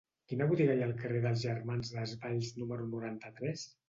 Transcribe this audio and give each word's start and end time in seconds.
Quina 0.29 0.45
botiga 0.51 0.77
hi 0.77 0.79
ha 0.85 0.85
al 0.91 0.95
carrer 1.01 1.19
dels 1.25 1.43
Germans 1.45 1.91
Desvalls 1.97 2.49
número 2.63 2.89
noranta-tres? 2.95 3.67